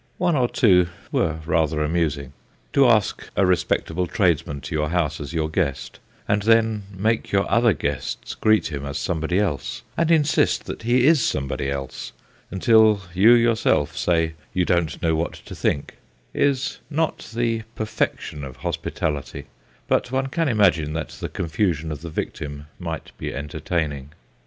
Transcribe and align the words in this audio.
One 0.17 0.35
or 0.35 0.47
two 0.49 0.87
were 1.11 1.41
rather 1.45 1.83
amusing. 1.83 2.33
To 2.73 2.87
ask 2.89 3.29
a 3.35 3.45
respectable 3.45 4.07
tradesman 4.07 4.61
to 4.61 4.73
your 4.73 4.89
house 4.89 5.21
as 5.21 5.31
your 5.31 5.47
guest 5.47 5.99
and 6.27 6.41
then 6.41 6.85
make 6.91 7.31
your 7.31 7.47
other 7.51 7.73
guests 7.73 8.33
greet 8.33 8.71
him 8.71 8.83
as 8.83 8.97
somebody 8.97 9.37
else, 9.37 9.83
and 9.95 10.09
insist 10.09 10.65
that 10.65 10.81
he 10.81 11.05
is 11.05 11.23
somebody 11.23 11.69
else, 11.69 12.13
until 12.49 13.01
you 13.13 13.33
yourself 13.33 13.95
say 13.95 14.33
you 14.55 14.65
don't 14.65 14.99
know 15.03 15.13
what 15.13 15.33
to 15.33 15.53
think, 15.53 15.97
is 16.33 16.79
not 16.89 17.19
the 17.35 17.61
perfection 17.75 18.43
of 18.43 18.55
hospitality, 18.65 19.45
but 19.87 20.11
one 20.11 20.29
can 20.29 20.47
imagine 20.49 20.93
that 20.93 21.09
the 21.09 21.29
confusion 21.29 21.91
of 21.91 22.01
the 22.01 22.09
victim 22.09 22.65
might 22.79 23.11
be 23.19 23.35
entertaining. 23.35 24.09